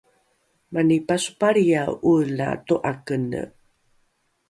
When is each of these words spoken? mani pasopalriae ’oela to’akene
mani 0.73 0.97
pasopalriae 1.07 1.83
’oela 2.09 2.49
to’akene 2.67 3.41